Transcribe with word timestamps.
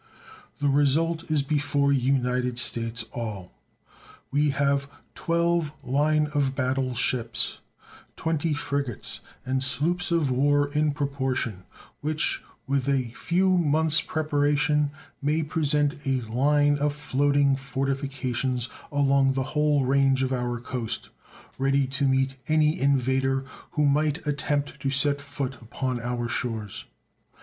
The 0.57 0.67
result 0.67 1.29
is 1.29 1.43
before 1.43 1.93
United 1.93 2.57
States 2.57 3.05
all. 3.13 3.51
We 4.31 4.49
have 4.49 4.89
12 5.13 5.71
line 5.83 6.25
of 6.33 6.55
battle 6.55 6.95
ships, 6.95 7.59
20 8.15 8.55
frigates, 8.55 9.21
and 9.45 9.61
sloops 9.63 10.11
of 10.11 10.31
war 10.31 10.69
in 10.69 10.91
proportion, 10.93 11.65
which, 11.99 12.41
with 12.65 12.89
a 12.89 13.09
few 13.11 13.51
months 13.55 14.01
preparation, 14.01 14.89
may 15.21 15.43
present 15.43 15.99
a 16.07 16.21
line 16.21 16.79
of 16.79 16.93
floating 16.95 17.55
fortifications 17.55 18.69
along 18.91 19.33
the 19.33 19.43
whole 19.53 19.85
range 19.85 20.23
of 20.23 20.33
our 20.33 20.59
coast 20.59 21.09
ready 21.59 21.85
to 21.85 22.07
meet 22.07 22.37
any 22.47 22.81
invader 22.81 23.45
who 23.73 23.85
might 23.85 24.25
attempt 24.25 24.79
to 24.79 24.89
set 24.89 25.21
foot 25.21 25.61
upon 25.61 26.01
our 26.01 26.27
shores. 26.27 26.85